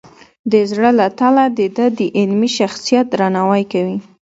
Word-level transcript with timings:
د 0.51 0.53
زړه 0.69 0.89
له 0.99 1.07
تله 1.19 1.43
د 1.57 1.59
ده 1.75 1.85
د 1.97 1.99
علمي 2.17 2.49
شخصیت 2.57 3.05
درناوی 3.09 3.63
کوي. 3.73 3.97